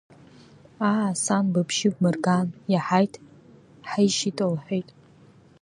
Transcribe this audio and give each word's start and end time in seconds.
Аа, 0.89 1.09
сан, 1.23 1.45
быбжьы 1.53 1.89
бмырган, 1.95 2.47
иаҳаит 2.73 3.13
ҳаишьит,— 3.89 4.37
лҳәеит. 4.53 4.89